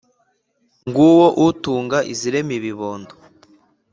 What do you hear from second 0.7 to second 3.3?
Nguwo utunga izirema ibondo!